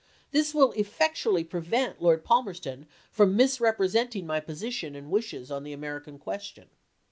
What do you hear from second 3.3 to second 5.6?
misrepresenting my position and wishes